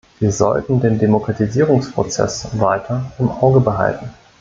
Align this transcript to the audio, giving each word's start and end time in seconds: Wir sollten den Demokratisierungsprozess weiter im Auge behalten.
Wir 0.19 0.31
sollten 0.31 0.79
den 0.79 0.97
Demokratisierungsprozess 0.97 2.47
weiter 2.59 3.11
im 3.19 3.29
Auge 3.29 3.59
behalten. 3.59 4.09